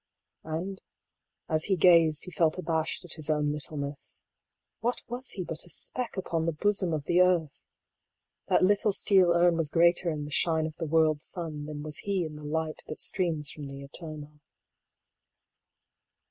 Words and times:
And 0.43 0.81
as 1.47 1.65
he 1.65 1.75
gazed 1.75 2.25
he 2.25 2.31
felt 2.31 2.57
abashed 2.57 3.05
at 3.05 3.13
his 3.17 3.29
own 3.29 3.51
little 3.51 3.77
ness. 3.77 4.23
What 4.79 5.03
was 5.07 5.29
he 5.33 5.43
but 5.43 5.63
a 5.67 5.69
speck 5.69 6.17
upon 6.17 6.47
the 6.47 6.51
bosom 6.53 6.91
of 6.91 7.03
the 7.03 7.21
earth? 7.21 7.61
That 8.47 8.63
little 8.63 8.93
steel 8.93 9.31
urn 9.31 9.57
was 9.57 9.69
greater 9.69 10.09
in 10.09 10.25
the 10.25 10.31
shine 10.31 10.65
of 10.65 10.75
the 10.77 10.87
world's 10.87 11.25
sun 11.25 11.67
than 11.67 11.83
was 11.83 11.99
he 11.99 12.25
in 12.25 12.35
the 12.35 12.43
Light 12.43 12.81
that 12.87 12.99
streams 12.99 13.51
from 13.51 13.67
the 13.67 13.83
Eternal. 13.83 14.39